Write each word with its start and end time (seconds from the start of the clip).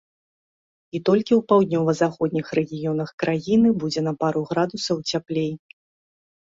І 0.97 1.01
толькі 1.09 1.33
ў 1.39 1.45
паўднёва-заходніх 1.51 2.47
рэгіёнах 2.61 3.09
краіны 3.25 3.69
будзе 3.85 4.01
на 4.09 4.13
пару 4.27 4.39
градусаў 4.53 4.97
цяплей. 5.15 5.53